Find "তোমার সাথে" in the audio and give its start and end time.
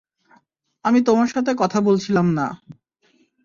1.01-1.51